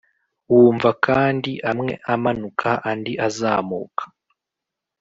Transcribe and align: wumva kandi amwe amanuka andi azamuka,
wumva 0.51 0.89
kandi 1.05 1.51
amwe 1.71 1.93
amanuka 2.13 2.69
andi 2.89 3.13
azamuka, 3.27 4.03